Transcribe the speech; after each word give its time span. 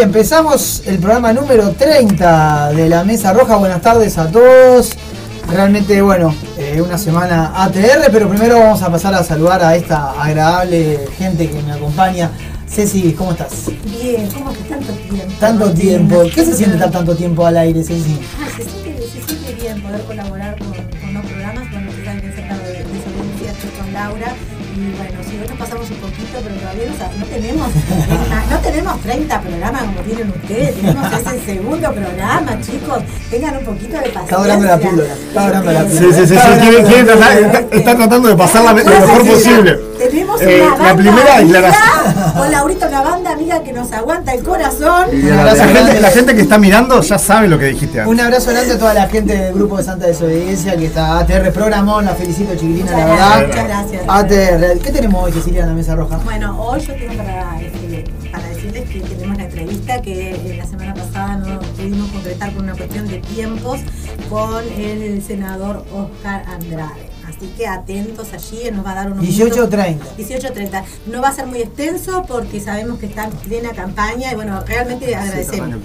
empezamos 0.00 0.82
el 0.86 0.98
programa 0.98 1.32
número 1.32 1.70
30 1.70 2.72
de 2.72 2.88
la 2.88 3.04
Mesa 3.04 3.32
Roja. 3.32 3.56
Buenas 3.56 3.80
tardes 3.80 4.18
a 4.18 4.28
todos. 4.28 4.90
Realmente, 5.50 6.00
bueno, 6.02 6.34
eh, 6.58 6.80
una 6.80 6.98
semana 6.98 7.52
ATR, 7.54 8.10
pero 8.10 8.28
primero 8.28 8.58
vamos 8.58 8.82
a 8.82 8.90
pasar 8.90 9.14
a 9.14 9.22
saludar 9.22 9.62
a 9.62 9.76
esta 9.76 10.20
agradable 10.20 11.06
gente 11.16 11.48
que 11.48 11.62
me 11.62 11.72
acompaña. 11.72 12.30
Ceci, 12.68 13.12
¿cómo 13.12 13.32
estás? 13.32 13.66
Bien, 13.84 14.28
¿cómo 14.32 14.52
que 14.52 14.60
tanto 14.60 14.92
tiempo? 14.92 15.34
Tanto 15.38 15.70
tiempo. 15.72 16.22
¿Qué 16.34 16.44
se 16.44 16.56
siente 16.56 16.76
estar 16.76 16.90
tanto 16.90 17.14
tiempo 17.14 17.46
al 17.46 17.56
aire, 17.56 17.84
Ceci? 17.84 18.18
Ah, 18.40 18.48
se 18.56 18.64
siente 18.64 18.83
no, 27.18 27.24
tenemos, 27.26 27.68
no 28.50 28.58
tenemos 28.58 29.00
30 29.00 29.40
programas 29.40 29.82
como 29.82 30.00
tienen 30.00 30.30
ustedes, 30.30 30.74
tenemos 30.74 31.12
ese 31.12 31.44
segundo 31.44 31.92
programa, 31.92 32.60
chicos, 32.60 32.98
tengan 33.30 33.56
un 33.58 33.64
poquito 33.64 33.96
de 33.96 34.10
paciencia. 34.10 34.22
Está 34.22 34.40
orando 34.40 34.66
la 34.66 34.78
píldora, 34.78 35.12
está 35.12 35.44
orando 35.44 35.72
la 35.72 35.84
píldora. 35.84 36.12
Sí, 36.12 36.26
sí, 36.26 36.26
sí, 36.26 36.34
sí 36.34 36.94
está, 37.70 37.96
tratando 37.96 38.28
de 38.28 38.36
pasarla 38.36 38.72
lo 38.72 38.84
mejor 38.84 39.26
posible. 39.26 39.93
Tenemos 39.98 40.40
eh, 40.42 40.60
una 40.60 40.70
banda 40.70 40.84
la 40.84 40.96
primera 40.96 41.38
declaración. 41.40 42.32
Con 42.36 42.50
Laurita, 42.50 42.88
una 42.88 43.02
banda 43.02 43.32
amiga 43.32 43.62
que 43.62 43.72
nos 43.72 43.92
aguanta 43.92 44.34
el 44.34 44.42
corazón. 44.42 45.06
La, 45.12 45.54
gente, 45.54 46.00
la, 46.00 46.10
gente, 46.10 46.34
que 46.34 46.42
está 46.42 46.58
mirando 46.58 47.00
ya 47.00 47.18
sabe 47.18 47.48
lo 47.48 47.58
que 47.58 47.66
dijiste 47.66 48.00
antes. 48.00 48.12
Un 48.12 48.20
abrazo 48.20 48.50
grande 48.50 48.74
a 48.74 48.78
toda 48.78 48.94
la 48.94 49.08
gente 49.08 49.36
del 49.36 49.54
grupo 49.54 49.76
de 49.76 49.84
Santa 49.84 50.06
Desobediencia 50.06 50.76
que 50.76 50.86
está 50.86 51.18
ATR 51.18 51.52
Programón, 51.52 52.04
la 52.04 52.14
felicito 52.14 52.54
chiquitina, 52.54 52.90
la 52.90 53.06
verdad. 53.06 53.46
Muchas 53.46 53.64
gracias. 53.64 54.02
ATR 54.06 54.78
¿Qué 54.82 54.92
tenemos 54.92 55.24
hoy, 55.24 55.32
Cecilia, 55.32 55.62
en 55.62 55.68
la 55.68 55.74
mesa 55.74 55.94
roja? 55.94 56.18
Bueno, 56.24 56.60
hoy 56.62 56.80
yo 56.80 56.94
tengo 56.94 57.14
para, 57.16 57.60
este, 57.60 58.04
para 58.30 58.48
decirles 58.48 58.88
que 58.88 59.00
tenemos 59.00 59.36
la 59.36 59.44
entrevista 59.44 60.02
que 60.02 60.30
eh, 60.30 60.56
la 60.58 60.66
semana 60.66 60.94
pasada 60.94 61.36
no 61.36 61.60
pudimos 61.60 62.10
concretar 62.10 62.52
por 62.52 62.62
una 62.62 62.74
cuestión 62.74 63.08
de 63.08 63.18
tiempos 63.18 63.80
con 64.28 64.62
el 64.76 65.22
senador 65.22 65.84
Oscar 65.92 66.44
Andrade. 66.48 67.13
Así 67.44 67.52
que 67.58 67.66
atentos 67.66 68.32
allí, 68.32 68.70
nos 68.72 68.86
va 68.86 68.92
a 68.92 68.94
dar 68.94 69.12
unos 69.12 69.24
18.30. 69.24 69.98
18.30. 70.16 70.82
No 71.06 71.20
va 71.20 71.28
a 71.28 71.34
ser 71.34 71.46
muy 71.46 71.60
extenso 71.60 72.24
porque 72.26 72.58
sabemos 72.58 72.98
que 72.98 73.06
está 73.06 73.24
en 73.24 73.32
plena 73.32 73.70
campaña 73.72 74.32
y 74.32 74.34
bueno, 74.34 74.62
realmente 74.66 75.14
agradecemos. 75.14 75.76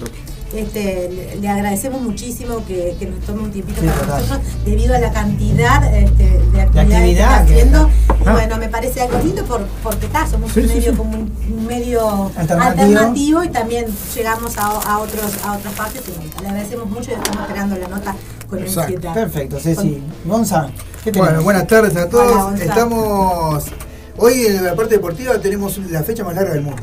Este, 0.54 1.36
le 1.40 1.48
agradecemos 1.48 2.00
muchísimo 2.02 2.64
que, 2.66 2.96
nos 3.08 3.24
tome 3.24 3.42
un 3.42 3.52
tiempito 3.52 3.82
para 3.82 4.18
nosotros 4.18 4.40
debido 4.64 4.96
a 4.96 4.98
la 4.98 5.12
cantidad 5.12 5.94
este, 5.94 6.40
de 6.52 6.60
actividades 6.62 7.04
que 7.04 7.12
está 7.12 7.36
haciendo. 7.36 7.90
Ah. 8.26 8.32
bueno, 8.32 8.56
me 8.56 8.68
parece 8.68 9.02
algo 9.02 9.18
lindo 9.18 9.44
porque 9.82 10.06
está, 10.06 10.26
somos 10.26 10.54
un 10.56 10.66
medio 10.66 10.96
como 10.96 11.18
un, 11.18 11.66
medio 11.66 12.32
alternativo. 12.36 13.44
y 13.44 13.48
también 13.50 13.86
llegamos 14.14 14.56
a, 14.56 14.98
otros 14.98 15.44
a 15.44 15.52
otras 15.58 15.74
partes. 15.74 16.02
Y 16.08 16.42
le 16.42 16.48
agradecemos 16.48 16.88
mucho 16.88 17.10
y 17.10 17.14
estamos 17.14 17.42
esperando 17.42 17.76
la 17.76 17.88
nota 17.88 18.16
con 18.48 18.58
ansiedad. 18.58 19.14
Perfecto, 19.14 19.60
Ceci. 19.60 20.02
Gonzalo. 20.24 20.70
Bueno, 21.14 21.42
buenas 21.42 21.66
tardes 21.66 21.96
a 21.96 22.08
todos. 22.08 22.60
Estamos 22.60 23.64
hoy 24.18 24.46
en 24.46 24.64
la 24.64 24.74
parte 24.74 24.96
deportiva 24.96 25.38
tenemos 25.40 25.78
la 25.90 26.02
fecha 26.02 26.22
más 26.24 26.34
larga 26.34 26.52
del 26.52 26.62
mundo 26.62 26.82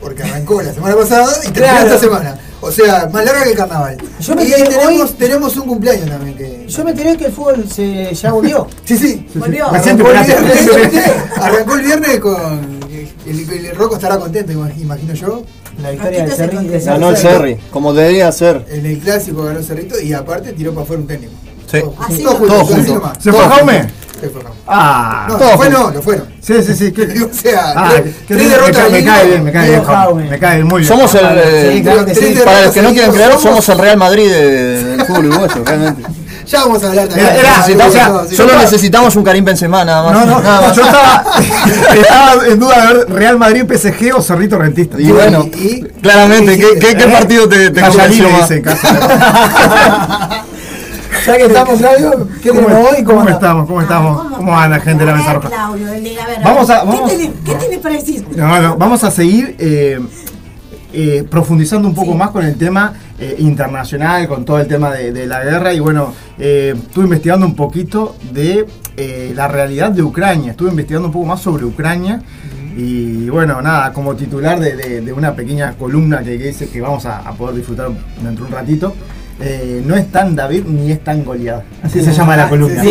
porque 0.00 0.22
arrancó 0.22 0.62
la 0.62 0.72
semana 0.72 0.96
pasada 0.96 1.36
y 1.46 1.50
terminó 1.50 1.78
esta 1.80 1.98
semana. 1.98 2.38
O 2.60 2.70
sea, 2.70 3.08
más 3.12 3.24
larga 3.24 3.44
que 3.44 3.50
el 3.50 3.56
carnaval. 3.56 3.98
Yo 4.20 4.34
me 4.34 4.44
y 4.44 4.50
tenemos, 4.50 5.18
tenemos 5.18 5.56
un 5.56 5.66
cumpleaños 5.68 6.08
también. 6.08 6.36
Que... 6.36 6.66
Yo 6.66 6.84
me 6.84 6.92
enteré 6.92 7.16
que 7.16 7.26
el 7.26 7.32
fútbol 7.32 7.68
se, 7.70 8.14
ya 8.14 8.32
volvió. 8.32 8.66
sí, 8.84 8.96
sí. 8.96 9.26
Volvió. 9.34 9.66
Arrancó, 9.68 10.10
el 10.10 10.24
viernes, 10.24 10.68
arrancó 11.36 11.74
el 11.74 11.82
viernes 11.82 12.20
con. 12.20 12.80
El, 13.26 13.50
el, 13.50 13.76
Rocco 13.76 13.96
estará 13.96 14.18
contento, 14.18 14.52
imagino 14.52 15.12
yo. 15.12 15.44
La 15.82 15.90
victoria 15.90 16.24
del 16.24 16.32
Cerri. 16.32 16.84
Ganó 16.84 17.10
el 17.10 17.16
Cerri, 17.16 17.56
como 17.70 17.92
debería 17.92 18.32
ser. 18.32 18.64
En 18.70 18.86
el 18.86 18.98
clásico 18.98 19.42
ganó 19.42 19.58
el 19.58 19.64
Cerrito 19.64 20.00
y 20.00 20.12
aparte 20.14 20.52
tiró 20.52 20.72
para 20.72 20.84
afuera 20.84 21.02
un 21.02 21.08
técnico. 21.08 21.34
Sí. 21.66 21.80
Todo, 22.22 22.64
junto. 22.64 23.12
¿Se 23.18 23.32
fue 23.32 23.48
Jaume? 23.48 23.86
Ah, 24.66 25.26
no, 25.28 25.38
lo 25.38 25.56
fueron, 25.56 25.94
lo 25.94 26.02
fueron. 26.02 26.26
Sí, 26.40 26.54
sí, 26.62 26.74
sí. 26.74 26.94
o 27.22 27.34
sea, 27.34 27.72
ah, 27.76 27.92
tres, 28.26 28.50
derrotas 28.50 28.90
me, 28.90 29.04
cae 29.04 29.26
bien, 29.26 29.44
me 29.44 29.52
cae 29.52 29.70
bien, 29.70 30.30
me 30.30 30.38
cae 30.38 30.64
muy 30.64 30.80
bien. 30.80 30.88
Somos 30.88 31.14
el, 31.14 31.24
eh, 31.24 32.42
para 32.44 32.62
los 32.62 32.74
que 32.74 32.82
no 32.82 32.90
quieren 32.92 33.12
creer, 33.12 33.38
somos 33.38 33.68
el 33.68 33.78
Real 33.78 33.96
Madrid 33.96 34.30
del 34.30 35.04
fútbol 35.04 35.26
uruguayo, 35.26 35.62
realmente. 35.64 36.02
Ya 36.46 36.60
vamos 36.60 36.82
a 36.84 36.88
hablar 36.88 37.08
también. 37.08 37.28
Era, 37.28 37.86
o 37.86 37.90
sea, 37.90 38.36
solo 38.36 38.56
necesitamos 38.58 39.16
un 39.16 39.24
Karim 39.24 39.44
Benzema 39.44 39.84
nada 39.84 40.04
más. 40.04 40.12
No, 40.12 40.26
no, 40.26 40.40
nada 40.40 40.60
más. 40.60 40.76
yo 40.76 40.82
estaba, 40.82 41.24
estaba 41.94 42.46
en 42.46 42.60
duda 42.60 42.86
de 42.86 42.94
ver 42.94 43.10
Real 43.10 43.36
Madrid, 43.36 43.64
PSG 43.66 44.14
o 44.14 44.22
Cerrito 44.22 44.56
Rentista. 44.56 44.96
Y, 45.00 45.10
bueno, 45.10 45.48
y, 45.52 45.82
claramente, 46.00 46.56
¿qué, 46.56 46.78
qué, 46.78 46.96
qué 46.96 47.06
partido 47.08 47.48
te, 47.48 47.70
te 47.70 47.80
conviene 47.80 48.46
en 48.48 48.62
casa? 48.62 50.28
Ya 51.26 51.36
que 51.36 51.46
estamos, 51.46 51.78
Claudio, 51.78 52.28
¿qué 52.40 52.52
tenemos 52.52 52.72
hoy? 52.72 53.02
¿Cómo, 53.02 53.28
estamos? 53.28 53.66
¿Cómo 53.66 53.82
estamos? 53.82 54.22
¿Cómo, 54.22 54.36
¿Cómo 54.36 54.56
anda 54.56 54.78
gente 54.78 55.04
de 55.04 55.10
la 55.10 55.16
mesa 55.16 55.32
roja? 55.32 55.48
Claudio, 55.48 55.86
vamos 56.44 56.70
a, 56.70 56.84
vamos, 56.84 57.10
¿Qué, 57.10 57.16
tiene, 57.16 57.34
¿Qué 57.44 57.54
tiene 57.56 57.78
para 57.78 57.94
decir? 57.96 58.24
No, 58.36 58.62
no, 58.62 58.76
vamos 58.76 59.02
a 59.02 59.10
seguir 59.10 59.56
eh, 59.58 59.98
eh, 60.92 61.26
profundizando 61.28 61.88
un 61.88 61.96
poco 61.96 62.14
más 62.14 62.30
con 62.30 62.44
el 62.44 62.56
tema 62.56 62.92
eh, 63.18 63.34
internacional, 63.40 64.28
con 64.28 64.44
todo 64.44 64.60
el 64.60 64.68
tema 64.68 64.92
de, 64.92 65.10
de 65.10 65.26
la 65.26 65.42
guerra. 65.42 65.74
Y 65.74 65.80
bueno, 65.80 66.14
estuve 66.38 67.04
investigando 67.04 67.44
un 67.44 67.56
poquito 67.56 68.14
de 68.30 68.64
la 69.34 69.48
realidad 69.48 69.90
de 69.90 70.02
Ucrania. 70.02 70.52
Estuve 70.52 70.70
investigando 70.70 71.08
un 71.08 71.12
poco 71.12 71.26
más 71.26 71.40
sobre 71.40 71.64
Ucrania. 71.64 72.22
Y 72.76 73.28
bueno, 73.30 73.60
nada, 73.60 73.92
como 73.92 74.14
titular 74.14 74.60
de, 74.60 75.00
de, 75.00 75.12
una 75.12 75.34
pequeña 75.34 75.72
columna 75.72 76.22
que, 76.22 76.38
que, 76.38 76.68
que 76.68 76.80
vamos 76.80 77.04
a, 77.06 77.18
a, 77.18 77.32
poder 77.32 77.56
disfrutar 77.56 77.88
dentro 78.22 78.44
de 78.44 78.52
un 78.52 78.56
ratito. 78.56 78.94
Eh, 79.40 79.82
no 79.84 79.94
es 79.96 80.10
tan 80.10 80.34
David 80.34 80.64
ni 80.64 80.92
es 80.92 81.04
tan 81.04 81.24
Goliat. 81.24 81.62
Así 81.82 82.02
se 82.02 82.12
llama 82.12 82.36
la 82.36 82.48
columna. 82.48 82.82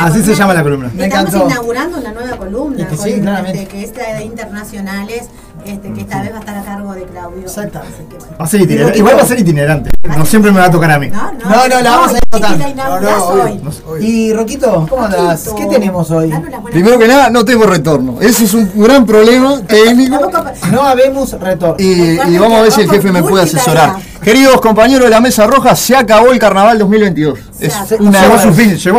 Así 0.00 0.22
se 0.22 0.34
llama 0.34 0.54
la 0.54 0.62
columna. 0.62 0.90
Estamos 0.98 1.34
inaugurando 1.34 1.98
una 1.98 2.12
nueva 2.12 2.36
columna, 2.36 2.86
que, 2.86 2.96
sí, 2.96 3.10
este, 3.10 3.66
que 3.66 3.82
es 3.82 3.94
de 3.94 4.24
internacionales 4.24 5.28
este, 5.64 5.92
que 5.92 6.00
esta 6.00 6.22
vez 6.22 6.32
va 6.32 6.36
a 6.36 6.40
estar 6.40 6.56
a 6.56 6.62
cargo 6.62 6.92
de 6.92 7.04
Claudio. 7.04 7.42
Exactamente. 7.42 8.16
Va 8.38 8.44
a 8.44 8.46
ser 8.46 8.62
itinerante. 8.62 8.98
Igual 8.98 9.16
va 9.16 9.22
a 9.22 9.26
ser 9.26 9.38
itinerante. 9.38 9.90
No 10.16 10.26
siempre 10.26 10.50
me 10.50 10.58
va 10.58 10.66
a 10.66 10.70
tocar 10.70 10.90
a 10.90 10.98
mí. 10.98 11.08
No, 11.08 11.32
no, 11.32 11.68
no, 11.68 11.80
la 11.80 11.90
vamos 11.90 12.12
a 12.12 12.16
ir 12.16 12.22
tocando. 12.28 13.98
Y 14.00 14.32
Roquito, 14.32 14.86
¿cómo 14.90 15.04
andas? 15.04 15.50
¿Qué 15.56 15.66
tenemos 15.66 16.10
hoy? 16.10 16.32
Primero 16.70 16.98
que 16.98 17.08
nada, 17.08 17.30
no 17.30 17.44
tengo 17.44 17.64
retorno. 17.64 18.20
Ese 18.20 18.44
es 18.44 18.54
un 18.54 18.70
gran 18.74 19.06
problema 19.06 19.60
técnico. 19.66 20.30
No 20.70 20.82
habemos 20.82 21.32
retorno. 21.38 21.76
Y, 21.78 22.20
y 22.20 22.38
vamos 22.38 22.58
a 22.58 22.62
ver 22.62 22.72
si 22.72 22.80
el 22.82 22.90
jefe 22.90 23.12
me 23.12 23.22
puede 23.22 23.44
asesorar. 23.44 23.96
Queridos 24.22 24.60
compañeros 24.60 25.04
de 25.04 25.10
la 25.10 25.20
Mesa 25.20 25.46
Roja, 25.46 25.74
se 25.74 25.96
acabó 25.96 26.32
el 26.32 26.38
carnaval 26.38 26.78
2022. 26.78 27.38
Es 27.60 27.74
una, 27.98 28.20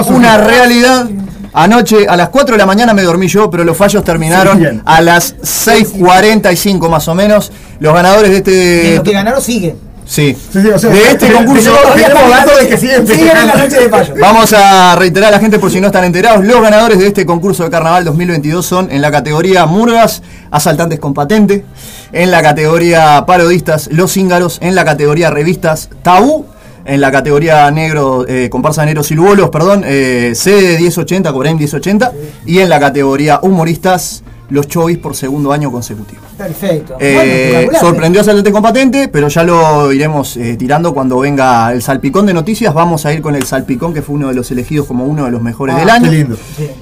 una 0.09 0.37
realidad 0.37 1.07
Anoche 1.53 2.07
a 2.07 2.15
las 2.15 2.29
4 2.29 2.55
de 2.55 2.57
la 2.57 2.65
mañana 2.65 2.95
me 2.95 3.03
dormí 3.03 3.27
yo, 3.27 3.49
pero 3.49 3.63
los 3.63 3.77
fallos 3.77 4.03
terminaron 4.03 4.81
a 4.83 5.01
las 5.01 5.37
6.45 5.37 6.89
más 6.89 7.07
o 7.07 7.13
menos. 7.13 7.51
Los 7.79 7.93
ganadores 7.93 8.31
de 8.31 8.37
este. 8.37 8.95
los 8.95 9.03
que 9.03 9.11
ganaron 9.13 9.39
siguen. 9.39 9.77
Sí. 10.05 10.37
de 10.53 10.75
este 11.11 11.31
concurso 11.31 11.71
tenemos 11.95 12.29
datos 12.29 12.59
de 12.59 12.67
que 12.67 12.77
siguen, 12.77 13.07
siguen 13.07 13.33
la 13.33 13.55
noche 13.55 13.79
de 13.79 13.89
fallos. 13.89 14.17
Vamos 14.19 14.53
a 14.53 14.95
reiterar 14.95 15.29
a 15.29 15.31
la 15.31 15.39
gente 15.39 15.59
por 15.59 15.71
si 15.71 15.79
no 15.79 15.87
están 15.87 16.03
enterados. 16.03 16.45
Los 16.45 16.61
ganadores 16.61 16.99
de 16.99 17.07
este 17.07 17.25
concurso 17.25 17.63
de 17.63 17.69
carnaval 17.69 18.03
2022 18.05 18.65
son 18.65 18.91
en 18.91 19.01
la 19.01 19.11
categoría 19.11 19.65
Murgas, 19.65 20.21
asaltantes 20.51 20.99
con 20.99 21.13
patente, 21.13 21.65
en 22.11 22.31
la 22.31 22.41
categoría 22.41 23.23
parodistas, 23.25 23.89
los 23.91 24.17
íngaros, 24.17 24.59
en 24.61 24.75
la 24.75 24.85
categoría 24.85 25.29
revistas, 25.29 25.89
tabú 26.03 26.45
en 26.85 27.01
la 27.01 27.11
categoría 27.11 27.69
negro, 27.71 28.25
eh, 28.27 28.49
comparsa 28.49 28.85
negros 28.85 29.11
y 29.11 29.15
bolos, 29.15 29.49
perdón, 29.49 29.83
eh, 29.85 30.33
C1080, 30.35 31.31
Cobrain 31.31 31.57
1080, 31.57 32.11
y 32.45 32.59
en 32.59 32.69
la 32.69 32.79
categoría 32.79 33.39
humoristas, 33.41 34.23
los 34.49 34.67
Chovis 34.67 34.97
por 34.97 35.15
segundo 35.15 35.53
año 35.53 35.71
consecutivo. 35.71 36.21
Perfecto. 36.37 36.97
Eh, 36.99 37.69
sorprendió 37.79 38.21
a 38.21 38.23
Salete 38.23 38.51
con 38.51 38.61
patente, 38.61 39.07
pero 39.07 39.27
ya 39.27 39.43
lo 39.43 39.91
iremos 39.91 40.35
eh, 40.37 40.55
tirando 40.57 40.93
cuando 40.93 41.19
venga 41.19 41.71
el 41.71 41.81
salpicón 41.81 42.25
de 42.25 42.33
noticias. 42.33 42.73
Vamos 42.73 43.05
a 43.05 43.13
ir 43.13 43.21
con 43.21 43.35
el 43.35 43.43
salpicón, 43.43 43.93
que 43.93 44.01
fue 44.01 44.15
uno 44.15 44.29
de 44.29 44.33
los 44.33 44.49
elegidos 44.51 44.87
como 44.87 45.05
uno 45.05 45.25
de 45.25 45.31
los 45.31 45.41
mejores 45.41 45.75
ah, 45.75 45.79
del 45.79 45.89
año. 45.89 46.11
lindo. 46.11 46.37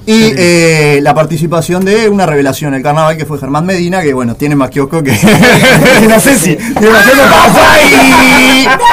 Y 0.06 0.32
eh, 0.36 1.00
la 1.02 1.14
participación 1.14 1.84
de 1.84 2.08
una 2.08 2.26
revelación, 2.26 2.74
el 2.74 2.82
carnaval, 2.82 3.16
que 3.16 3.26
fue 3.26 3.38
Germán 3.38 3.66
Medina, 3.66 4.02
que 4.02 4.14
bueno, 4.14 4.34
tiene 4.34 4.56
más 4.56 4.70
kiosco 4.70 5.02
que. 5.02 5.12
no 6.08 6.20
sé 6.20 6.38
si. 6.38 6.56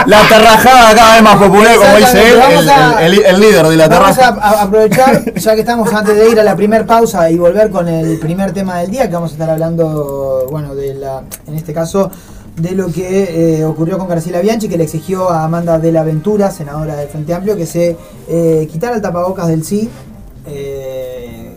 La 0.06 0.28
terrajada 0.28 0.96
cada 0.96 1.14
vez 1.16 1.24
más 1.24 1.38
popular, 1.38 1.76
como 1.76 1.98
dice 1.98 2.32
él, 2.32 3.24
el, 3.26 3.40
líder 3.40 3.68
de 3.68 3.78
la 3.78 3.90
terraja. 3.90 4.32
Vamos 4.32 4.44
a 4.44 4.62
aprovechar, 4.64 5.34
ya 5.34 5.56
que 5.56 5.62
estamos 5.62 5.94
antes 5.94 6.16
de 6.16 6.30
ir 6.30 6.40
a 6.40 6.44
la 6.44 6.56
primera 6.56 6.86
pausa 6.86 7.30
y 7.30 7.38
volver 7.38 7.70
con 7.70 7.88
el 7.88 8.20
primer 8.20 8.52
tema 8.52 8.80
del 8.80 8.92
día, 8.92 9.08
que 9.08 9.14
vamos 9.14 9.32
a 9.32 9.34
estar 9.34 9.50
hablando, 9.50 10.48
bueno, 10.50 10.76
de 10.76 10.94
la, 10.94 11.24
en 11.48 11.56
este 11.56 11.74
caso, 11.74 12.12
de 12.56 12.72
lo 12.72 12.92
que 12.92 13.60
eh, 13.60 13.66
ocurrió 13.66 13.98
con 13.98 14.08
García 14.08 14.42
Bianchi, 14.42 14.68
que 14.68 14.78
le 14.78 14.84
exigió 14.84 15.30
a 15.30 15.44
Amanda 15.44 15.80
de 15.80 15.92
la 15.92 16.04
Ventura, 16.04 16.52
senadora 16.52 16.96
del 16.96 17.08
Frente 17.08 17.34
Amplio, 17.34 17.56
que 17.56 17.66
se 17.66 17.98
eh, 18.28 18.68
quitara 18.72 18.96
el 18.96 19.02
tapabocas 19.02 19.48
del 19.48 19.64
sí. 19.64 19.90
Eh, 20.46 21.49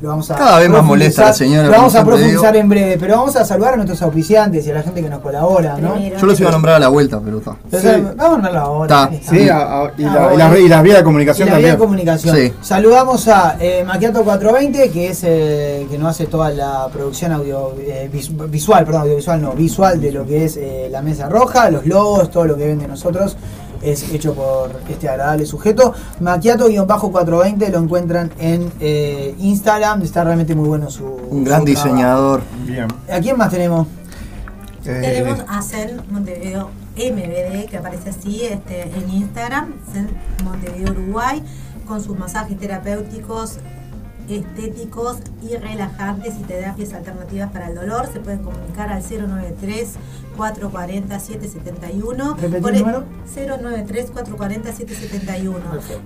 bueno, 0.00 0.10
vamos 0.10 0.30
a 0.30 0.36
Cada 0.36 0.58
vez 0.60 0.70
más 0.70 0.84
molesta 0.84 1.26
la 1.26 1.32
señora. 1.32 1.66
Lo 1.66 1.72
vamos 1.72 1.94
a 1.94 2.04
profundizar 2.04 2.56
en 2.56 2.68
breve, 2.68 2.96
pero 2.98 3.16
vamos 3.16 3.34
a 3.36 3.44
saludar 3.44 3.74
a 3.74 3.76
nuestros 3.76 4.00
auspiciantes 4.02 4.66
y 4.66 4.70
a 4.70 4.74
la 4.74 4.82
gente 4.82 5.02
que 5.02 5.10
nos 5.10 5.20
colabora, 5.20 5.76
¿no? 5.78 5.98
Yo 5.98 6.26
los 6.26 6.38
iba 6.38 6.50
a 6.50 6.52
nombrar 6.52 6.76
a 6.76 6.78
la 6.78 6.88
vuelta, 6.88 7.20
pero 7.24 7.38
está. 7.38 7.56
Vamos 7.70 8.18
a 8.18 8.28
nombrarlo 8.28 8.60
ahora. 8.60 9.10
Sí, 9.22 9.38
y, 9.38 9.44
la, 9.46 9.92
y, 9.96 10.68
las 10.68 10.82
vías 10.82 10.98
de 10.98 11.04
comunicación 11.04 11.48
también. 11.48 11.72
de 11.72 11.78
comunicación. 11.78 12.52
Saludamos 12.60 13.26
a 13.28 13.56
eh, 13.60 13.84
Maquiato 13.84 14.22
420, 14.22 14.90
que 14.90 15.08
es 15.08 15.24
eh, 15.24 15.86
que 15.90 15.98
nos 15.98 16.10
hace 16.10 16.26
toda 16.26 16.50
la 16.50 16.88
producción 16.92 17.32
audio 17.32 17.74
eh, 17.78 18.08
visual, 18.12 18.84
perdón, 18.84 19.02
audiovisual 19.02 19.42
no, 19.42 19.52
visual 19.52 20.00
de 20.00 20.12
lo 20.12 20.26
que 20.26 20.44
es 20.44 20.56
eh, 20.56 20.88
la 20.90 21.02
mesa 21.02 21.28
roja, 21.28 21.70
los 21.70 21.86
logos, 21.86 22.30
todo 22.30 22.44
lo 22.44 22.56
que 22.56 22.66
ven 22.66 22.78
de 22.78 22.88
nosotros 22.88 23.36
es 23.82 24.12
hecho 24.12 24.34
por 24.34 24.80
este 24.88 25.08
agradable 25.08 25.46
sujeto. 25.46 25.94
Maquiato-420 26.20 27.70
lo 27.70 27.78
encuentran 27.78 28.30
en 28.38 28.70
eh, 28.80 29.34
Instagram, 29.38 30.02
está 30.02 30.24
realmente 30.24 30.54
muy 30.54 30.68
bueno 30.68 30.90
su. 30.90 31.04
Un 31.06 31.44
gran 31.44 31.64
diseñador. 31.64 32.42
Bien. 32.64 32.88
¿A 33.10 33.20
quién 33.20 33.36
más 33.36 33.50
tenemos? 33.50 33.86
Eh, 34.84 35.00
tenemos 35.02 35.44
a 35.48 35.60
Cel 35.62 36.00
Montevideo 36.10 36.70
MBD, 36.96 37.68
que 37.68 37.76
aparece 37.76 38.10
así 38.10 38.44
este, 38.44 38.82
en 38.82 39.10
Instagram, 39.10 39.74
Cel 39.92 40.08
Montevideo 40.44 40.92
Uruguay, 40.92 41.42
con 41.86 42.02
sus 42.02 42.18
masajes 42.18 42.58
terapéuticos 42.58 43.58
estéticos 44.28 45.18
y 45.42 45.56
relajantes 45.56 46.34
y 46.38 46.42
terapias 46.42 46.92
alternativas 46.92 47.50
para 47.50 47.68
el 47.68 47.74
dolor. 47.74 48.08
Se 48.12 48.20
pueden 48.20 48.40
comunicar 48.40 48.90
al 48.90 49.02
093 49.02 49.94
440 50.36 51.18
771. 51.18 52.36
¿Por 52.36 52.74
el 52.74 52.80
número? 52.80 53.04
093 53.34 54.10
440 54.12 54.72
771. 54.72 55.58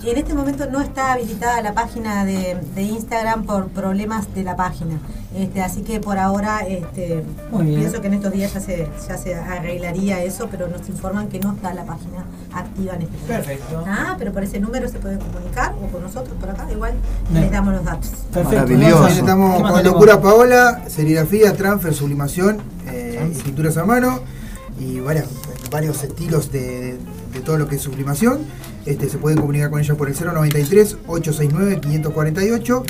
Y 0.03 0.11
en 0.11 0.19
este 0.19 0.35
momento 0.35 0.67
no 0.71 0.81
está 0.81 1.13
habilitada 1.13 1.61
la 1.61 1.75
página 1.75 2.25
de, 2.25 2.57
Instagram 2.77 3.45
por 3.45 3.69
problemas 3.69 4.35
de 4.35 4.43
la 4.43 4.57
página. 4.57 4.99
Este, 5.35 5.63
así 5.63 5.83
que 5.83 6.01
por 6.01 6.19
ahora 6.19 6.61
este, 6.61 7.25
pienso 7.51 8.01
que 8.01 8.09
en 8.09 8.15
estos 8.15 8.33
días 8.33 8.53
ya 8.53 8.61
se, 8.61 8.89
ya 9.09 9.17
se 9.17 9.35
arreglaría 9.35 10.23
eso, 10.23 10.49
pero 10.51 10.69
nos 10.69 10.87
informan 10.89 11.29
que 11.29 11.39
no 11.39 11.53
está 11.53 11.73
la 11.73 11.85
página 11.85 12.25
activa 12.53 12.95
en 12.95 13.03
este 13.03 13.17
momento. 13.17 13.47
Perfecto. 13.47 13.85
Ah, 13.87 14.17
pero 14.19 14.33
por 14.33 14.43
ese 14.43 14.61
número 14.61 14.89
se 14.89 14.99
pueden 14.99 15.19
comunicar 15.19 15.75
o 15.83 15.91
con 15.91 16.03
nosotros 16.03 16.37
por 16.39 16.51
acá, 16.51 16.71
igual 16.71 16.95
les 17.33 17.51
damos 17.51 17.75
los 17.75 17.85
datos. 17.85 18.12
Perfecto. 18.33 19.07
Estamos 19.07 19.71
con 19.71 19.85
Locura 19.85 20.21
Paola, 20.21 20.85
serigrafía, 20.89 21.55
transfer, 21.55 21.93
sublimación, 21.95 22.59
eh, 22.87 23.33
pinturas 23.45 23.77
a 23.77 23.85
mano. 23.85 24.21
Y 24.81 25.01
varias, 25.01 25.27
varios 25.71 26.03
estilos 26.03 26.51
de, 26.51 26.99
todo 27.45 27.59
lo 27.59 27.69
que 27.69 27.77
es 27.77 27.83
sublimación. 27.83 28.41
Este, 28.87 29.09
se 29.09 29.19
pueden 29.19 29.39
comunicar 29.39 29.71
con 29.71 29.81
ella 29.81 29.95
por 29.95 30.09
el 30.09 30.15
093 30.15 30.97
869 31.07 31.81
548 31.81 32.83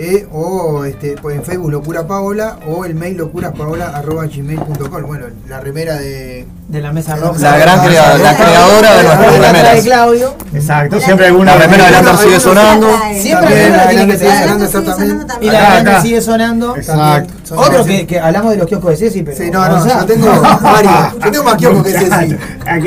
eh, 0.00 0.28
o 0.32 0.84
este, 0.84 1.16
pues 1.20 1.34
en 1.36 1.42
Facebook 1.44 1.72
Locura 1.72 2.06
Paola 2.06 2.60
o 2.68 2.84
el 2.84 2.94
mail 2.94 3.16
locuraspaola.gmail.com. 3.16 5.02
Bueno, 5.02 5.26
la 5.48 5.58
remera 5.58 5.96
de, 5.96 6.46
de 6.68 6.80
la 6.80 6.92
mesa 6.92 7.16
roja. 7.16 7.36
La 7.40 7.58
gran 7.58 7.84
creadora, 7.84 8.18
la 8.22 8.36
creadora 8.36 8.96
de 8.96 9.02
nuestras 9.02 9.40
remeras. 9.40 9.74
de 9.74 9.82
Claudio. 9.82 10.36
Exacto, 10.54 11.00
siempre 11.00 11.26
alguna 11.26 11.56
la 11.56 11.62
remera 11.62 12.00
de 12.00 12.16
sigue 12.16 12.38
sonando. 12.38 12.88
Siempre 13.20 13.70
la 13.70 13.86
remera 13.88 14.18
sigue 14.18 14.38
sonando, 14.38 14.64
exactamente. 14.64 15.34
Y 15.40 15.50
la 15.50 15.74
remera 15.74 16.00
sigue 16.00 16.20
sonando. 16.20 16.76
Exacto. 16.76 17.56
Otro 17.56 17.84
que, 17.84 18.06
que, 18.06 18.20
hablamos 18.20 18.52
de 18.52 18.58
los 18.58 18.68
kioscos 18.68 18.90
de 18.90 18.96
Ceci, 18.98 19.24
pero. 19.24 19.36
Sí, 19.36 19.50
no, 19.50 19.68
no, 19.68 19.84
yo 19.84 20.06
tengo 20.06 20.26
varios. 20.62 21.14
Yo 21.24 21.30
tengo 21.32 21.44
más 21.44 21.56
kioscos 21.56 21.82
que 21.82 21.92
Ceci. 21.92 22.36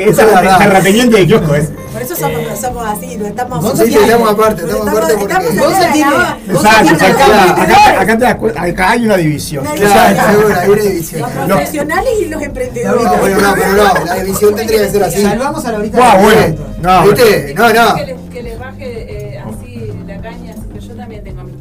Esa 0.00 0.22
es 0.24 0.44
la 0.44 0.58
terrateniente 0.58 1.18
de 1.18 1.26
kioscos, 1.26 1.58
¿eh? 1.58 1.68
Por 1.92 2.00
eso 2.00 2.16
somos, 2.16 2.40
eh, 2.40 2.56
somos 2.58 2.86
así, 2.86 3.16
no 3.16 3.26
estamos. 3.26 3.78
Sí, 3.78 3.86
sí, 3.86 3.94
estamos 3.94 4.30
aparte, 4.30 4.62
estamos 4.62 4.88
aparte 4.88 5.14
porque. 5.18 5.34
Exacto, 5.34 6.94
acá, 6.94 8.00
acá, 8.00 8.18
te 8.18 8.24
das 8.24 8.36
cuenta, 8.36 8.62
acá 8.62 8.90
hay 8.90 9.04
una 9.04 9.16
división. 9.16 9.66
Seguro, 9.66 10.54
hay 10.58 10.70
una 10.70 10.82
división. 10.82 11.20
Los 11.20 11.30
profesionales 11.48 12.12
y 12.20 12.24
los 12.26 12.42
emprendedores. 12.42 13.04
No, 13.04 13.16
bueno, 13.16 13.40
no, 13.40 13.54
pero 13.54 13.72
no, 13.72 14.04
la 14.04 14.14
división 14.14 14.54
tendría 14.54 14.82
que 14.82 14.90
ser 14.90 15.04
así. 15.04 15.22
Salvamos 15.22 15.64
a 15.64 15.72
la 15.72 15.76
ahorita. 15.78 15.98
Wow, 15.98 16.22
bueno. 16.22 16.56
No, 16.80 17.02
¿viste? 17.04 17.54
No, 17.54 17.72
no. 17.72 17.94
Que 18.32 18.42
le 18.42 18.56
baje 18.56 19.18
así 19.18 19.21
pero 20.68 20.80
yo 20.80 20.94
también 20.94 21.24
tengo 21.24 21.42
mi 21.44 21.52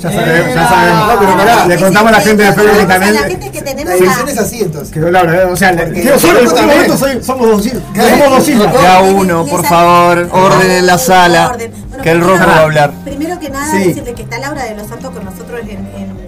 ya 0.00 0.12
sabemos, 0.12 0.54
ya 0.54 0.68
sabemos. 0.68 1.06
No, 1.06 1.20
pero 1.20 1.36
pará, 1.36 1.66
le 1.66 1.76
contamos 1.76 2.08
a 2.08 2.16
la 2.16 2.20
gente 2.20 2.42
de 2.42 2.52
Facebook 2.52 2.78
que 2.78 2.86
también. 2.86 3.14
La 3.14 3.20
gente 3.22 3.50
que 3.50 3.62
tenemos. 3.62 3.90
La 3.90 3.96
división 3.96 4.28
es 4.28 4.38
así 4.38 4.60
entonces. 4.60 4.94
Que 4.94 5.00
Laura, 5.00 5.48
o 5.48 5.56
sea, 5.56 5.92
yo 5.92 6.18
solo 6.18 6.38
en 6.40 6.46
este 6.46 6.62
momento 6.62 6.96
soy, 6.96 7.22
somos 7.22 7.48
dos 7.48 7.64
Somos 7.64 8.30
dos 8.30 8.48
islas. 8.48 8.72
Ya 8.82 9.00
uno, 9.00 9.44
por 9.46 9.64
favor, 9.64 10.28
orden 10.30 10.70
en 10.70 10.86
la 10.86 10.98
sala. 10.98 11.56
Que 12.02 12.12
el 12.12 12.20
rojo 12.20 12.46
va 12.46 12.54
a 12.54 12.62
hablar. 12.62 12.92
Primero 13.04 13.38
que 13.40 13.50
nada, 13.50 13.72
decirle 13.74 14.14
que 14.14 14.22
está 14.22 14.38
Laura 14.38 14.64
de 14.64 14.76
los 14.76 14.86
Santos 14.86 15.12
con 15.12 15.24
nosotros 15.24 15.60
en, 15.62 15.70
en 15.70 16.18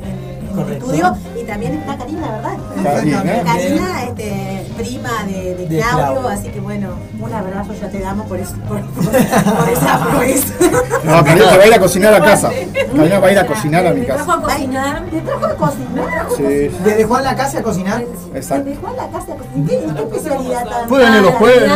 el 0.59 0.73
estudio 0.73 1.17
también 1.51 1.75
está 1.75 1.97
Karina, 1.97 2.31
¿verdad? 2.31 3.45
Karina, 3.45 4.05
este, 4.05 4.67
prima 4.77 5.25
de, 5.27 5.57
de, 5.57 5.79
Claudio, 5.81 6.29
así 6.29 6.49
que 6.49 6.61
bueno, 6.61 6.91
un 7.19 7.33
abrazo 7.33 7.73
ya 7.81 7.89
te 7.89 7.99
damos 7.99 8.29
por, 8.29 8.39
eso, 8.39 8.55
por, 8.69 8.81
por, 8.83 9.69
esa 9.69 10.07
proeza. 10.11 10.55
No, 11.03 11.25
Karina 11.25 11.47
va 11.57 11.63
a 11.65 11.67
ir 11.67 11.75
a 11.75 11.81
cocinar 11.81 12.15
a 12.15 12.21
casa. 12.21 12.51
Karina 12.97 13.19
va 13.19 13.27
a 13.27 13.33
ir 13.33 13.39
a 13.41 13.47
cocinar 13.47 13.85
a 13.85 13.93
mi 13.93 14.07
casa. 14.07 14.19
¿Te 14.19 14.25
trajo 14.25 14.33
a 14.33 14.43
cocinar? 14.43 15.05
¿Te 15.07 15.21
trajo 15.23 15.45
a 15.45 15.55
cocinar? 15.57 16.27
Sí. 16.37 16.71
¿Te 16.85 16.95
dejó 16.95 17.19
en 17.19 17.25
la 17.25 17.37
casa 17.37 17.59
a 17.59 17.63
cocinar? 17.63 18.05
Exacto. 18.33 18.65
¿Te 18.65 18.71
dejó 18.71 18.89
en 18.89 18.97
la 18.97 19.09
casa 19.09 19.33
a 19.33 19.37
cocinar? 19.37 19.69
¿Qué, 19.69 20.03
especialidad 20.03 20.69
tan 20.69 20.89
Pueden 20.89 21.15
ir 21.15 21.23
los 21.23 21.35
jueves. 21.35 21.73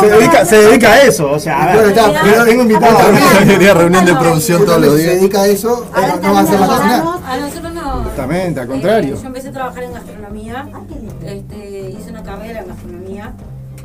se, 0.00 0.06
dedica, 0.06 0.44
se 0.44 0.56
dedica 0.56 0.92
a 0.92 1.02
eso, 1.02 1.30
o 1.30 1.38
sea, 1.38 1.62
a 1.62 1.76
ver, 1.76 1.94
tengo 2.44 2.62
invitado 2.62 2.98
a 2.98 3.74
reunión 3.74 4.04
de 4.04 4.14
producción 4.14 4.66
todos 4.66 4.80
los 4.80 4.96
días. 4.96 5.12
Se 5.12 5.16
dedica 5.16 5.40
a 5.40 5.46
eso, 5.46 5.86
no 6.22 6.34
va 6.34 6.40
a 6.40 6.42
hacer 6.42 6.60
la 6.60 6.66
cocina. 6.66 7.04
A 7.26 7.36
nosotros 7.38 7.72
no. 7.72 7.85
Justamente, 8.16 8.60
al 8.60 8.66
contrario. 8.66 9.14
yo 9.20 9.26
empecé 9.26 9.48
a 9.48 9.52
trabajar 9.52 9.82
en 9.82 9.92
gastronomía. 9.92 10.66
Este, 11.22 11.90
hice 11.90 12.10
una 12.10 12.22
carrera 12.22 12.60
en 12.60 12.68
gastronomía. 12.68 13.34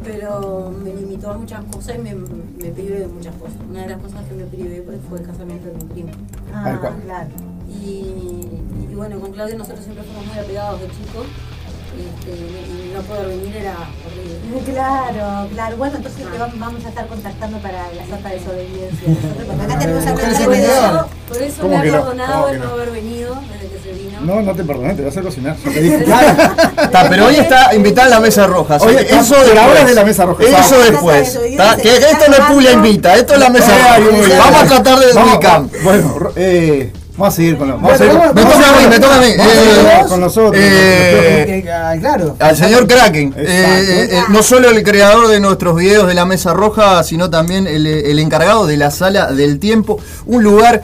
pero 0.05 0.73
me 0.83 0.93
limitó 0.93 1.31
a 1.31 1.38
muchas 1.38 1.61
cosas 1.65 1.95
y 1.95 2.00
me, 2.00 2.15
me 2.15 2.71
privé 2.71 3.01
de 3.01 3.07
muchas 3.07 3.35
cosas. 3.35 3.57
Una 3.69 3.81
de 3.81 3.89
las 3.89 4.01
cosas 4.01 4.23
que 4.25 4.33
me 4.33 4.45
privé 4.45 4.83
fue 5.09 5.19
el 5.19 5.27
casamiento 5.27 5.67
de 5.67 5.73
mi 5.73 5.83
primo. 5.83 6.11
Ah, 6.53 6.79
claro. 7.05 7.29
Y, 7.69 8.47
y 8.89 8.95
bueno, 8.95 9.19
con 9.19 9.33
Claudio 9.33 9.57
nosotros 9.57 9.83
siempre 9.83 10.05
fuimos 10.05 10.25
muy 10.27 10.39
apegados 10.39 10.79
de 10.79 10.88
chicos 10.88 11.27
este, 11.91 12.31
y 12.31 12.93
no 12.95 13.01
poder 13.01 13.27
venir 13.27 13.55
era 13.57 13.75
horrible. 14.05 14.41
Claro, 14.71 15.50
claro. 15.50 15.77
Bueno, 15.77 15.97
entonces 15.97 16.25
te 16.25 16.38
vamos 16.38 16.85
a 16.85 16.89
estar 16.89 17.07
contactando 17.07 17.57
para 17.59 17.91
la 17.93 18.05
sota 18.05 18.29
de 18.29 18.35
desobediencia. 18.35 19.07
Nosotros, 19.09 19.59
acá 19.59 19.79
tenemos 19.79 20.05
a 20.07 21.07
Por 21.27 21.41
eso 21.41 21.67
me 21.67 21.77
ha 21.77 21.81
perdonado 21.81 22.50
el 22.50 22.59
no 22.59 22.69
haber 22.69 22.91
venido 22.91 23.35
No, 24.25 24.42
no 24.42 24.54
te 24.54 24.63
perdoné, 24.63 24.94
te 24.94 25.04
vas 25.04 25.18
a 25.18 25.22
cocinar. 25.22 25.56
está, 25.66 27.10
pero 27.10 27.28
hoy 27.28 27.36
está 27.36 27.74
invitada 27.74 28.08
a 28.08 28.10
la 28.12 28.20
mesa 28.20 28.48
roja. 28.48 28.78
Oye, 28.78 29.08
eso 29.10 29.36
de 29.44 29.58
ahora 29.60 29.82
es 29.82 29.88
de 29.88 29.96
la 29.96 30.06
mesa 30.06 30.25
roja. 30.25 30.44
Eso 30.44 30.80
después. 30.80 31.40
Que 31.82 31.96
esto 31.96 32.25
no 32.28 32.36
es 32.36 32.42
Pulia 32.51 32.72
Invita, 32.72 33.16
esto 33.16 33.34
es 33.34 33.40
la 33.40 33.50
mesa 33.50 33.72
roja. 33.98 34.38
Vamos 34.38 34.62
a 34.62 34.66
tratar 34.66 35.00
de 35.00 35.20
ubicar. 35.20 35.63
Bueno, 35.84 36.32
eh. 36.36 36.92
Vamos 37.18 37.34
a 37.34 37.38
seguir 37.38 37.58
con 37.58 37.68
los. 37.68 37.82
me 37.82 37.89
toca 37.89 38.70
a 38.70 38.80
mí, 38.80 38.88
me 38.89 39.00
toca 39.00 39.15
a 39.18 39.20
mí. 39.20 39.27
Eh, 39.27 40.06
con 40.08 40.22
nosotros. 40.22 40.56
Eh, 40.56 41.63
claro. 42.00 42.38
Al 42.39 42.56
señor 42.56 42.88
Kraken. 42.88 43.34
Eh, 43.38 44.22
no 44.30 44.41
solo 44.41 44.70
el 44.70 44.82
creador 44.82 45.27
de 45.27 45.41
nuestros 45.41 45.75
videos 45.75 46.08
de 46.08 46.13
la 46.13 46.25
Mesa 46.25 46.53
Roja, 46.53 47.03
sino 47.03 47.30
también 47.30 47.68
el, 47.68 48.18
encargado 48.20 48.65
de 48.65 48.77
la 48.77 48.91
Sala 48.91 49.34
del 49.34 49.60
Tiempo. 49.60 50.00
Un 50.25 50.44
lugar 50.44 50.84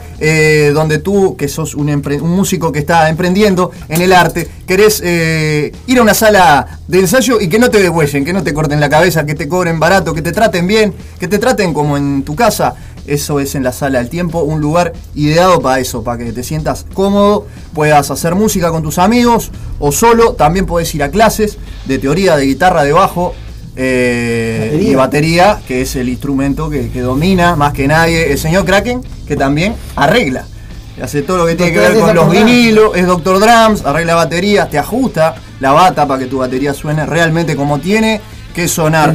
donde 0.74 0.98
tú, 0.98 1.34
que 1.36 1.48
sos 1.48 1.74
un, 1.74 1.88
un, 1.88 2.30
músico 2.30 2.72
que 2.72 2.80
está 2.80 3.08
emprendiendo 3.08 3.70
en 3.88 4.02
el 4.02 4.12
arte, 4.12 4.48
querés 4.66 5.02
ir 5.02 5.98
a 5.98 6.02
una 6.02 6.14
sala 6.14 6.78
de 6.86 7.00
ensayo 7.00 7.40
y 7.40 7.48
que 7.48 7.58
no 7.58 7.70
te 7.70 7.80
degüellen, 7.80 8.24
que 8.24 8.32
no 8.34 8.42
te 8.42 8.52
corten 8.52 8.80
la 8.80 8.90
cabeza, 8.90 9.24
que 9.24 9.34
te 9.34 9.48
cobren 9.48 9.80
barato, 9.80 10.12
que 10.12 10.22
te 10.22 10.32
traten 10.32 10.66
bien, 10.66 10.92
que 11.18 11.28
te 11.28 11.38
traten 11.38 11.72
como 11.72 11.96
en 11.96 12.22
tu 12.22 12.36
casa. 12.36 12.74
Eso 13.08 13.40
es 13.40 13.54
en 13.54 13.62
la 13.62 13.72
sala 13.72 13.98
del 13.98 14.10
tiempo, 14.10 14.40
un 14.42 14.60
lugar 14.60 14.92
ideado 15.14 15.60
para 15.60 15.80
eso, 15.80 16.04
para 16.04 16.22
que 16.22 16.32
te 16.32 16.42
sientas 16.42 16.84
cómodo, 16.92 17.46
puedas 17.72 18.10
hacer 18.10 18.34
música 18.34 18.70
con 18.70 18.82
tus 18.82 18.98
amigos 18.98 19.50
o 19.78 19.92
solo. 19.92 20.34
También 20.34 20.66
puedes 20.66 20.94
ir 20.94 21.02
a 21.02 21.10
clases 21.10 21.56
de 21.86 21.98
teoría 21.98 22.36
de 22.36 22.44
guitarra 22.44 22.84
de 22.84 22.92
bajo 22.92 23.34
eh, 23.76 24.78
y 24.82 24.94
batería, 24.94 25.60
que 25.66 25.82
es 25.82 25.96
el 25.96 26.08
instrumento 26.08 26.68
que, 26.68 26.90
domina 27.00 27.56
más 27.56 27.72
que 27.72 27.88
nadie 27.88 28.30
el 28.30 28.38
señor 28.38 28.64
Kraken, 28.64 29.00
que 29.26 29.36
también 29.36 29.74
arregla. 29.96 30.44
Hace 31.00 31.22
todo 31.22 31.38
lo 31.38 31.46
que 31.46 31.54
tiene 31.54 31.72
que 31.72 31.78
ver 31.78 31.98
con 31.98 32.14
los 32.14 32.28
vinilos, 32.28 32.96
es 32.96 33.06
Doctor 33.06 33.38
Drums, 33.38 33.86
arregla 33.86 34.16
baterías, 34.16 34.68
te 34.68 34.78
ajusta 34.78 35.36
la 35.60 35.72
bata 35.72 36.06
para 36.06 36.20
que 36.20 36.26
tu 36.26 36.38
batería 36.38 36.74
suene 36.74 37.06
realmente 37.06 37.56
como 37.56 37.78
tiene 37.78 38.20
que 38.58 38.66
sonar. 38.66 39.14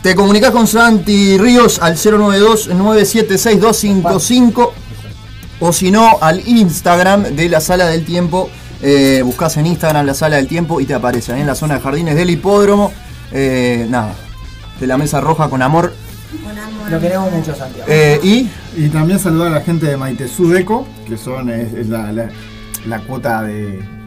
Te 0.00 0.14
comunicas 0.14 0.50
con 0.50 0.66
Santi 0.66 1.36
Ríos 1.36 1.78
al 1.82 1.96
092-976-255 1.96 4.70
o 5.60 5.72
si 5.74 5.90
no 5.90 6.16
al 6.22 6.40
Instagram 6.48 7.36
de 7.36 7.50
la 7.50 7.60
Sala 7.60 7.88
del 7.88 8.06
Tiempo. 8.06 8.48
Eh, 8.80 9.20
buscas 9.26 9.58
en 9.58 9.66
Instagram 9.66 10.06
la 10.06 10.14
Sala 10.14 10.36
del 10.36 10.48
Tiempo 10.48 10.80
y 10.80 10.86
te 10.86 10.94
aparece 10.94 11.38
en 11.38 11.46
la 11.46 11.54
zona 11.54 11.74
de 11.74 11.80
jardines 11.82 12.16
del 12.16 12.30
hipódromo. 12.30 12.94
Eh, 13.30 13.86
nada, 13.90 14.14
de 14.80 14.86
la 14.86 14.96
mesa 14.96 15.20
roja 15.20 15.50
con 15.50 15.60
amor. 15.60 15.92
Lo 16.88 16.98
queremos 16.98 17.30
mucho, 17.30 17.54
Santiago. 17.54 17.86
Eh, 17.90 18.20
y, 18.22 18.48
y 18.74 18.88
también 18.88 19.18
saludar 19.18 19.48
a 19.48 19.50
la 19.50 19.60
gente 19.60 19.84
de 19.84 19.98
Maite 19.98 20.28
Sudeco, 20.28 20.86
que 21.06 21.18
son 21.18 21.52
la 22.86 23.00
cuota 23.00 23.42
de 23.42 24.01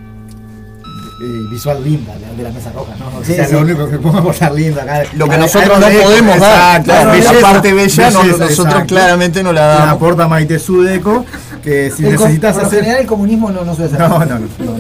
eh, 1.22 1.46
visual 1.50 1.82
linda 1.82 2.14
de 2.36 2.44
la 2.44 2.52
mesa 2.52 2.72
roja, 2.74 2.94
¿no? 3.00 3.24
Sí, 3.24 3.36
lo 3.52 3.62
único 3.62 3.90
que 3.90 3.98
podemos 3.98 4.38
dar 4.38 4.52
linda 4.54 4.84
acá. 4.84 5.04
Lo 5.14 5.30
que 5.30 5.38
nosotros 5.38 5.80
no 5.80 5.88
podemos 5.88 6.40
dar, 6.40 6.86
la 6.86 7.34
parte 7.42 7.74
bella, 7.74 8.12
nosotros 8.12 8.84
claramente 8.86 9.42
no 9.42 9.54
la 9.54 9.66
damos. 9.66 9.86
La 9.86 9.92
aporta 9.92 10.28
Maite 10.28 10.60
Sudeco, 10.60 11.26
que 11.64 11.92
si 11.96 12.04
necesitas 12.04 12.58
hacer. 12.58 12.80
En 12.80 12.84
general 12.86 13.02
el 13.02 13.08
comunismo 13.08 13.50
no, 13.50 13.64
no 13.64 13.76
suele 13.76 13.92
ser. 13.92 14.00
No, 14.00 14.20
no, 14.20 14.26
no, 14.26 14.40
no, 14.40 14.78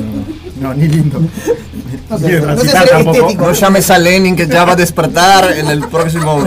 no, 0.61 0.73
ni 0.73 0.87
lindo. 0.87 1.21
No, 2.09 2.19
sé, 2.19 2.41
no, 2.41 2.57
sé 2.57 3.35
no 3.35 3.51
llames 3.53 3.89
a 3.89 3.97
Lenin 3.97 4.35
que 4.35 4.47
ya 4.47 4.65
va 4.65 4.73
a 4.73 4.75
despertar 4.75 5.53
en 5.57 5.67
el 5.67 5.87
próximo 5.87 6.43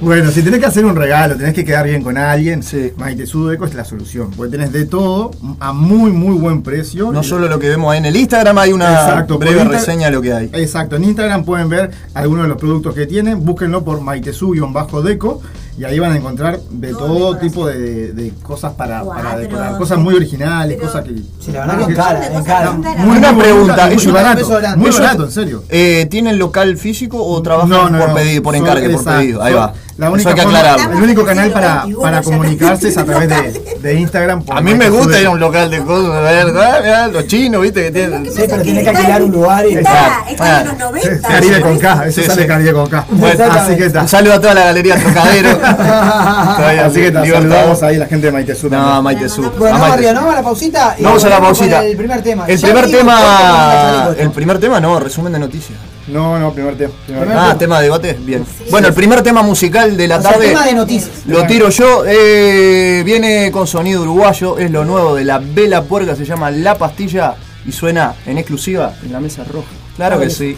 bueno, 0.00 0.30
si 0.30 0.42
tenés 0.42 0.60
que 0.60 0.66
hacer 0.66 0.84
un 0.84 0.96
regalo, 0.96 1.36
tenés 1.36 1.54
que 1.54 1.64
quedar 1.64 1.86
bien 1.86 2.02
con 2.02 2.16
alguien, 2.16 2.62
sí. 2.62 2.92
Maite 2.96 3.26
Sudeco 3.26 3.64
es 3.66 3.74
la 3.74 3.84
solución. 3.84 4.30
Porque 4.36 4.52
tenés 4.52 4.72
de 4.72 4.86
todo 4.86 5.30
a 5.60 5.72
muy, 5.72 6.10
muy 6.12 6.36
buen 6.36 6.62
precio. 6.62 7.12
No 7.12 7.22
solo 7.22 7.48
lo 7.48 7.58
que 7.58 7.68
vemos 7.68 7.92
ahí 7.92 7.98
en 7.98 8.06
el 8.06 8.16
Instagram, 8.16 8.58
hay 8.58 8.72
una 8.72 9.22
breve 9.22 9.64
reseña 9.64 10.06
de 10.06 10.12
lo 10.12 10.22
que 10.22 10.32
hay. 10.32 10.50
Exacto, 10.52 10.96
en 10.96 11.04
Instagram 11.04 11.44
pueden 11.44 11.68
ver 11.68 11.90
algunos 12.14 12.44
de 12.44 12.48
los 12.48 12.58
productos 12.58 12.94
que 12.94 13.06
tienen. 13.06 13.44
Búsquenlo 13.44 13.84
por 13.84 14.00
Maitesu-deco 14.00 15.42
y 15.78 15.84
ahí 15.84 15.98
van 15.98 16.12
a 16.12 16.16
encontrar 16.16 16.60
de 16.70 16.92
todo 16.92 17.36
tipo 17.38 17.66
de, 17.66 18.32
cosas 18.42 18.74
para, 18.74 19.02
decorar. 19.36 19.78
Cosas 19.78 19.98
muy 19.98 20.14
originales, 20.14 20.80
cosas 20.80 21.04
que. 21.04 21.14
Sí, 21.40 21.50
la 21.52 21.66
verdad 21.66 21.86
que 21.86 21.94
cara, 21.94 22.42
cara. 22.44 22.72
Muy 22.72 23.16
una 23.16 23.36
pregunta, 23.36 23.90
muy 23.90 24.06
barato, 24.06 24.60
muy 24.76 24.90
barato, 24.90 25.24
en 25.24 25.30
serio. 25.30 25.64
Eh, 25.68 26.06
¿Tienen 26.10 26.38
local 26.38 26.76
físico 26.76 27.24
o 27.24 27.40
trabajan 27.42 27.98
por 27.98 28.14
pedido, 28.14 28.42
por 28.42 28.54
encargue, 28.56 28.90
por 28.90 29.04
pedido? 29.04 29.42
Ahí 29.42 29.54
va. 29.54 29.72
La 29.98 30.10
única 30.10 30.30
el 30.32 31.02
único 31.02 31.24
canal 31.24 31.50
para, 31.50 31.84
para 32.00 32.22
comunicarse 32.22 32.88
es 32.88 32.96
a 32.96 33.04
través 33.04 33.28
de, 33.28 33.78
de 33.80 33.94
Instagram. 34.00 34.42
A 34.50 34.60
mí 34.60 34.74
me 34.74 34.88
gusta 34.88 35.20
ir 35.20 35.26
a 35.26 35.30
un 35.30 35.40
local 35.40 35.70
de 35.70 35.82
cosas, 35.82 36.14
de 36.14 36.44
verdad, 36.44 37.10
los 37.12 37.26
chinos, 37.26 37.60
viste, 37.62 37.84
que 37.84 37.90
tienen. 37.90 38.24
Sí, 38.24 38.42
pero 38.48 38.62
tiene 38.62 38.82
que 38.82 38.88
alquilar 38.88 39.22
un 39.22 39.32
lugar 39.32 39.66
y. 39.66 39.74
Está, 39.74 40.24
está 40.28 40.60
en 40.62 40.68
los 40.68 40.78
90. 40.78 41.28
Caribe 41.28 41.60
con 41.60 41.78
K, 41.78 42.06
ese 42.06 42.22
sale 42.24 42.46
Caribe 42.46 42.72
con 42.72 42.88
K. 42.88 43.06
Así 43.52 43.76
que 43.76 43.86
está. 43.86 44.02
Un 44.02 44.08
saludo 44.08 44.34
a 44.34 44.40
toda 44.40 44.54
la 44.54 44.64
galería 44.64 44.96
Trocadero. 44.96 45.60
Así 46.84 47.00
que 47.00 47.12
saludamos 47.12 47.82
ahí 47.82 47.96
la 47.98 48.06
gente 48.06 48.26
de 48.26 48.32
Maite 48.32 48.54
Sur. 48.54 48.70
No, 48.70 49.02
Maite 49.02 49.28
Sur. 49.28 49.52
Bueno, 49.58 49.78
Mario, 49.78 50.14
vamos 50.14 50.32
a 50.32 50.36
la 50.36 50.42
pausita. 50.42 50.96
Vamos 51.00 51.24
a 51.24 51.28
la 51.28 51.40
pausita. 51.40 51.84
El 51.84 51.96
primer 51.96 52.22
tema. 52.22 52.46
El 52.46 52.60
primer 52.60 52.90
tema. 52.90 54.14
El 54.16 54.30
primer 54.30 54.58
tema, 54.58 54.80
no, 54.80 54.98
resumen 54.98 55.32
de 55.32 55.38
noticias. 55.38 55.78
No, 56.08 56.38
no, 56.38 56.52
primer 56.52 56.76
tema. 56.76 56.92
ah, 57.34 57.56
tema 57.58 57.78
de 57.78 57.84
debate, 57.84 58.18
bien. 58.20 58.44
Bueno, 58.70 58.88
el 58.88 58.94
primer 58.94 59.22
tema 59.22 59.42
musical 59.42 59.96
de 59.96 60.08
la 60.08 60.20
tarde. 60.20 60.48
tema 60.48 60.66
de 60.66 60.74
noticias. 60.74 61.26
Lo 61.26 61.46
tiro 61.46 61.68
yo. 61.70 62.04
Eh, 62.06 63.02
viene 63.04 63.50
con 63.52 63.66
sonido 63.66 64.02
uruguayo, 64.02 64.58
es 64.58 64.70
lo 64.70 64.84
nuevo 64.84 65.14
de 65.14 65.24
la 65.24 65.38
Vela 65.38 65.84
Puerca, 65.84 66.16
se 66.16 66.24
llama 66.24 66.50
La 66.50 66.76
Pastilla 66.76 67.36
y 67.64 67.72
suena 67.72 68.14
en 68.26 68.38
exclusiva 68.38 68.94
en 69.04 69.12
la 69.12 69.20
mesa 69.20 69.44
roja. 69.44 69.68
Claro 69.96 70.18
que 70.18 70.30
sí. 70.30 70.56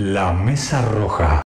La 0.00 0.32
mesa 0.32 0.80
roja. 0.82 1.42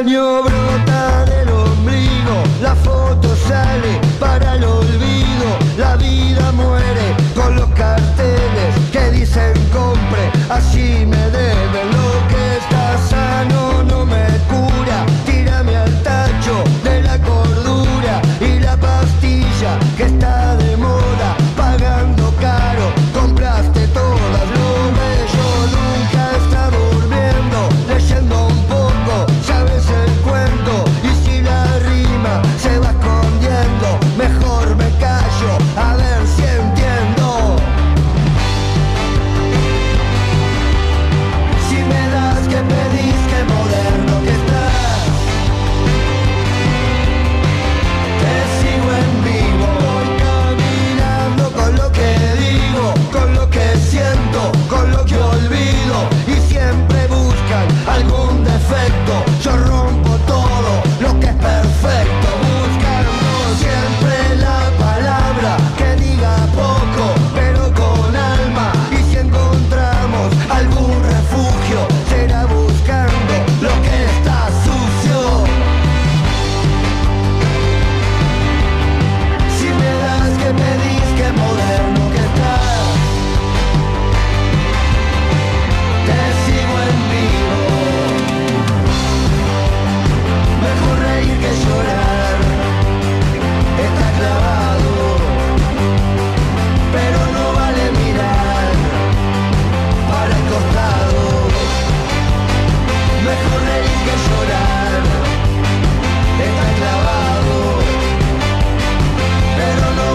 El 0.00 0.06
daño 0.06 0.42
brota 0.44 1.26
del 1.26 1.50
ombligo, 1.50 2.42
la 2.62 2.74
foto 2.74 3.36
sale 3.36 4.00
para 4.18 4.54
el 4.54 4.64
olvido, 4.64 5.58
la 5.76 5.96
vida 5.96 6.50
muere 6.52 7.14
con 7.34 7.54
los 7.56 7.68
carteles 7.72 8.74
que 8.92 9.10
dicen 9.10 9.52
compre, 9.70 10.32
así 10.48 11.04
me 11.04 11.26
estás 11.26 11.59